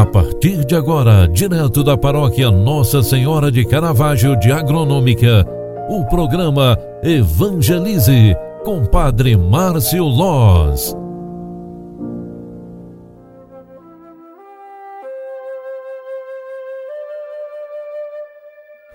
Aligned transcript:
A 0.00 0.06
partir 0.06 0.64
de 0.64 0.74
agora, 0.74 1.28
direto 1.28 1.84
da 1.84 1.94
paróquia 1.94 2.50
Nossa 2.50 3.02
Senhora 3.02 3.52
de 3.52 3.66
Caravaggio 3.66 4.34
de 4.34 4.50
Agronômica, 4.50 5.46
o 5.90 6.06
programa 6.06 6.78
Evangelize 7.02 8.34
com 8.64 8.82
Padre 8.86 9.36
Márcio 9.36 10.04
Loz. 10.04 10.96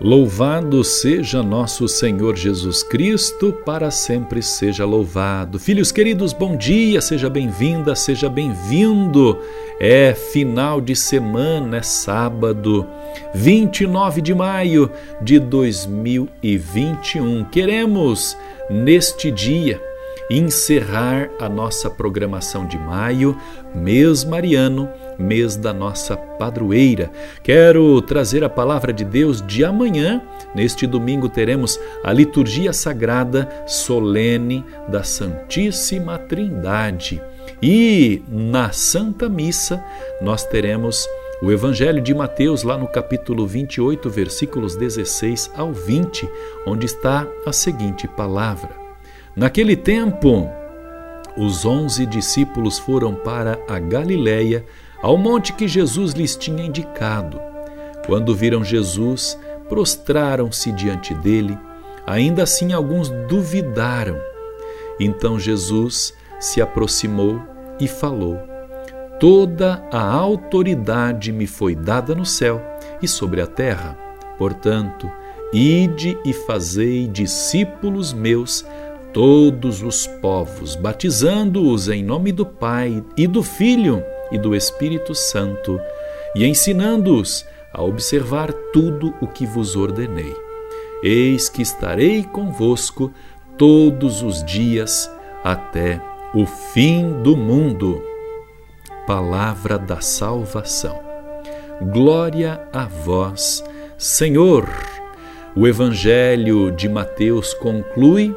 Louvado 0.02 0.84
seja 0.84 1.44
nosso 1.44 1.88
Senhor 1.88 2.36
Jesus 2.36 2.82
Cristo, 2.82 3.54
para 3.64 3.92
sempre 3.92 4.42
seja 4.42 4.86
louvado. 4.86 5.60
Filhos 5.60 5.92
queridos, 5.92 6.34
bom 6.34 6.58
dia, 6.58 7.00
seja 7.00 7.30
bem-vinda, 7.30 7.96
seja 7.96 8.28
bem-vindo. 8.28 9.40
É 9.80 10.14
final 10.14 10.80
de 10.80 10.96
semana, 10.96 11.78
é 11.78 11.82
sábado, 11.82 12.88
29 13.34 14.22
de 14.22 14.34
maio 14.34 14.90
de 15.22 15.38
2021. 15.38 17.44
Queremos, 17.46 18.38
neste 18.70 19.30
dia, 19.30 19.82
encerrar 20.30 21.30
a 21.40 21.50
nossa 21.50 21.90
programação 21.90 22.66
de 22.66 22.78
maio, 22.78 23.38
mês 23.74 24.24
mariano, 24.24 24.88
mês 25.20 25.58
da 25.58 25.74
nossa 25.74 26.16
padroeira. 26.16 27.12
Quero 27.44 28.02
trazer 28.02 28.46
a 28.46 28.50
palavra 28.50 28.94
de 28.94 29.04
Deus 29.04 29.42
de 29.42 29.66
amanhã. 29.66 30.22
Neste 30.56 30.88
domingo 30.88 31.28
teremos 31.28 31.78
a 32.02 32.14
liturgia 32.14 32.72
sagrada 32.72 33.50
solene 33.68 34.64
da 34.88 35.04
Santíssima 35.04 36.18
Trindade. 36.18 37.22
E 37.62 38.22
na 38.28 38.72
Santa 38.72 39.30
Missa 39.30 39.84
nós 40.22 40.44
teremos 40.46 41.08
o 41.42 41.52
Evangelho 41.52 42.02
de 42.02 42.14
Mateus, 42.14 42.64
lá 42.64 42.78
no 42.78 42.88
capítulo 42.88 43.46
28, 43.46 44.10
versículos 44.10 44.76
16 44.76 45.52
ao 45.56 45.74
20, 45.74 46.30
onde 46.66 46.86
está 46.86 47.28
a 47.46 47.52
seguinte 47.52 48.08
palavra: 48.08 48.70
Naquele 49.36 49.76
tempo, 49.76 50.50
os 51.38 51.66
onze 51.66 52.06
discípulos 52.06 52.80
foram 52.80 53.14
para 53.14 53.60
a 53.68 53.78
Galiléia, 53.80 54.66
ao 55.02 55.18
monte 55.18 55.52
que 55.54 55.68
Jesus 55.68 56.14
lhes 56.14 56.36
tinha 56.36 56.64
indicado. 56.64 57.40
Quando 58.06 58.34
viram 58.34 58.64
Jesus, 58.64 59.38
prostraram-se 59.68 60.72
diante 60.72 61.14
dele. 61.16 61.58
Ainda 62.08 62.44
assim, 62.44 62.72
alguns 62.72 63.10
duvidaram. 63.28 64.18
Então 65.00 65.40
Jesus 65.40 66.14
se 66.40 66.62
aproximou 66.62 67.42
e 67.80 67.88
falou: 67.88 68.40
Toda 69.20 69.82
a 69.92 70.04
autoridade 70.14 71.32
me 71.32 71.48
foi 71.48 71.76
dada 71.76 72.14
no 72.14 72.26
céu 72.26 72.62
e 73.02 73.08
sobre 73.08 73.42
a 73.42 73.48
terra. 73.48 73.98
Portanto, 74.38 75.10
ide 75.54 76.18
e 76.26 76.34
fazei 76.34 77.08
discípulos 77.08 78.12
meus 78.12 78.66
todos 79.14 79.82
os 79.82 80.06
povos, 80.06 80.76
batizando-os 80.76 81.88
em 81.88 82.04
nome 82.04 82.34
do 82.34 82.46
Pai 82.46 83.02
e 83.16 83.26
do 83.26 83.42
Filho 83.42 84.04
e 84.30 84.38
do 84.38 84.54
Espírito 84.54 85.16
Santo, 85.16 85.80
e 86.36 86.46
ensinando-os 86.46 87.46
a 87.72 87.82
observar 87.82 88.52
tudo 88.74 89.14
o 89.22 89.28
que 89.28 89.46
vos 89.46 89.78
ordenei. 89.78 90.36
Eis 91.02 91.48
que 91.48 91.62
estarei 91.62 92.24
convosco 92.24 93.12
todos 93.58 94.22
os 94.22 94.44
dias 94.44 95.10
até 95.44 96.02
o 96.36 96.46
fim 96.46 97.24
do 97.24 97.38
mundo. 97.38 98.04
Palavra 99.08 99.80
da 99.80 100.02
salvação. 100.02 101.00
Glória 101.94 102.68
a 102.74 102.84
vós, 102.84 103.64
Senhor. 103.98 104.68
O 105.56 105.66
Evangelho 105.66 106.72
de 106.72 106.90
Mateus 106.90 107.54
conclui 107.54 108.36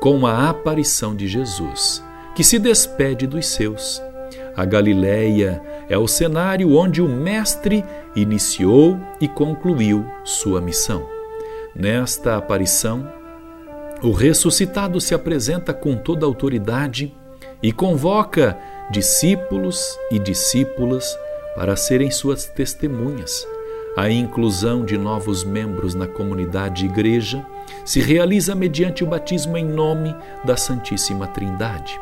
com 0.00 0.26
a 0.26 0.50
aparição 0.50 1.14
de 1.14 1.28
Jesus, 1.28 2.02
que 2.34 2.42
se 2.42 2.58
despede 2.58 3.28
dos 3.28 3.46
seus. 3.46 4.02
A 4.56 4.64
Galileia 4.64 5.62
é 5.88 5.96
o 5.96 6.08
cenário 6.08 6.76
onde 6.76 7.00
o 7.00 7.08
Mestre 7.08 7.84
iniciou 8.16 8.98
e 9.20 9.28
concluiu 9.28 10.04
sua 10.24 10.60
missão. 10.60 11.08
Nesta 11.76 12.36
aparição, 12.36 13.08
o 14.02 14.10
ressuscitado 14.10 15.00
se 15.00 15.14
apresenta 15.14 15.72
com 15.72 15.94
toda 15.94 16.26
autoridade 16.26 17.14
e 17.62 17.72
convoca 17.72 18.58
discípulos 18.90 19.98
e 20.10 20.18
discípulas 20.18 21.18
para 21.54 21.74
serem 21.76 22.10
suas 22.10 22.46
testemunhas. 22.46 23.46
A 23.96 24.10
inclusão 24.10 24.84
de 24.84 24.98
novos 24.98 25.42
membros 25.42 25.94
na 25.94 26.06
comunidade 26.06 26.84
igreja 26.84 27.44
se 27.84 28.00
realiza 28.00 28.54
mediante 28.54 29.02
o 29.02 29.06
batismo 29.06 29.56
em 29.56 29.64
nome 29.64 30.14
da 30.44 30.56
Santíssima 30.56 31.26
Trindade, 31.26 31.98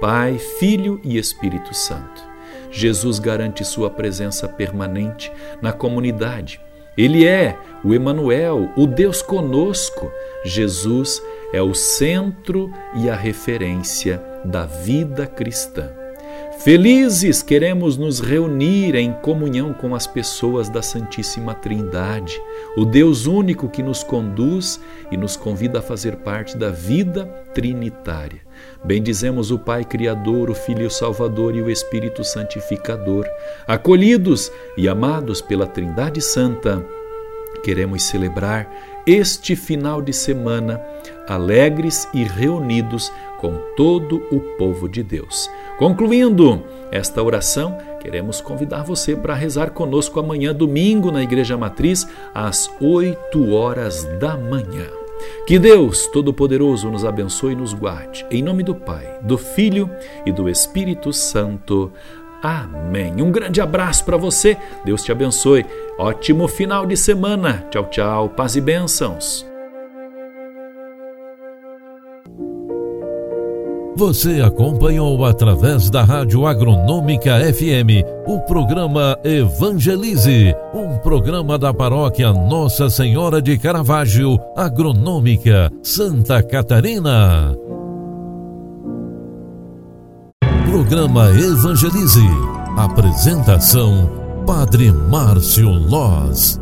Pai, 0.00 0.38
Filho 0.38 1.00
e 1.02 1.18
Espírito 1.18 1.74
Santo. 1.74 2.22
Jesus 2.70 3.18
garante 3.18 3.64
sua 3.64 3.90
presença 3.90 4.48
permanente 4.48 5.32
na 5.60 5.72
comunidade. 5.72 6.60
Ele 6.96 7.26
é 7.26 7.58
o 7.84 7.92
Emanuel, 7.92 8.70
o 8.76 8.86
Deus 8.86 9.20
conosco. 9.20 10.10
Jesus 10.44 11.20
é 11.52 11.60
o 11.60 11.74
centro 11.74 12.72
e 12.94 13.10
a 13.10 13.16
referência 13.16 14.31
da 14.44 14.66
vida 14.66 15.26
cristã. 15.26 15.90
Felizes 16.58 17.42
queremos 17.42 17.96
nos 17.96 18.20
reunir 18.20 18.94
em 18.94 19.12
comunhão 19.12 19.72
com 19.72 19.96
as 19.96 20.06
pessoas 20.06 20.68
da 20.68 20.80
Santíssima 20.80 21.54
Trindade, 21.54 22.40
o 22.76 22.84
Deus 22.84 23.26
único 23.26 23.68
que 23.68 23.82
nos 23.82 24.04
conduz 24.04 24.80
e 25.10 25.16
nos 25.16 25.36
convida 25.36 25.80
a 25.80 25.82
fazer 25.82 26.18
parte 26.18 26.56
da 26.56 26.70
vida 26.70 27.26
trinitária. 27.52 28.42
Bendizemos 28.84 29.50
o 29.50 29.58
Pai 29.58 29.84
Criador, 29.84 30.50
o 30.50 30.54
Filho 30.54 30.88
Salvador 30.88 31.56
e 31.56 31.62
o 31.62 31.68
Espírito 31.68 32.22
Santificador, 32.22 33.26
acolhidos 33.66 34.52
e 34.76 34.88
amados 34.88 35.40
pela 35.40 35.66
Trindade 35.66 36.20
Santa. 36.20 36.84
Queremos 37.62 38.02
celebrar 38.04 38.68
este 39.06 39.56
final 39.56 40.02
de 40.02 40.12
semana 40.12 40.80
alegres 41.28 42.08
e 42.12 42.24
reunidos 42.24 43.12
com 43.38 43.56
todo 43.76 44.22
o 44.30 44.40
povo 44.56 44.88
de 44.88 45.02
Deus. 45.02 45.50
Concluindo 45.78 46.62
esta 46.90 47.22
oração, 47.22 47.76
queremos 48.00 48.40
convidar 48.40 48.82
você 48.84 49.16
para 49.16 49.34
rezar 49.34 49.70
conosco 49.70 50.20
amanhã, 50.20 50.54
domingo, 50.54 51.10
na 51.10 51.22
Igreja 51.22 51.56
Matriz, 51.56 52.06
às 52.34 52.70
8 52.80 53.52
horas 53.52 54.04
da 54.20 54.36
manhã. 54.36 54.86
Que 55.46 55.58
Deus 55.58 56.06
Todo-Poderoso 56.08 56.90
nos 56.90 57.04
abençoe 57.04 57.52
e 57.52 57.56
nos 57.56 57.72
guarde. 57.72 58.26
Em 58.30 58.42
nome 58.42 58.62
do 58.62 58.74
Pai, 58.74 59.18
do 59.22 59.38
Filho 59.38 59.88
e 60.26 60.32
do 60.32 60.48
Espírito 60.48 61.12
Santo. 61.12 61.92
Amém. 62.42 63.22
Um 63.22 63.30
grande 63.30 63.60
abraço 63.60 64.04
para 64.04 64.16
você. 64.16 64.56
Deus 64.84 65.02
te 65.04 65.12
abençoe. 65.12 65.64
Ótimo 66.02 66.48
final 66.48 66.84
de 66.84 66.96
semana. 66.96 67.64
Tchau, 67.70 67.84
tchau. 67.84 68.28
Paz 68.30 68.56
e 68.56 68.60
bênçãos. 68.60 69.46
Você 73.94 74.40
acompanhou 74.40 75.24
através 75.24 75.88
da 75.88 76.02
Rádio 76.02 76.44
Agronômica 76.44 77.38
FM 77.54 78.02
o 78.26 78.40
programa 78.40 79.16
Evangelize, 79.22 80.52
um 80.74 80.98
programa 80.98 81.56
da 81.56 81.72
paróquia 81.72 82.32
Nossa 82.32 82.90
Senhora 82.90 83.40
de 83.40 83.56
Caravaggio, 83.56 84.40
Agronômica, 84.56 85.70
Santa 85.84 86.42
Catarina. 86.42 87.56
Programa 90.68 91.30
Evangelize. 91.30 92.26
Apresentação: 92.76 94.21
Padre 94.46 94.92
Márcio 94.92 95.70
Loz. 95.70 96.61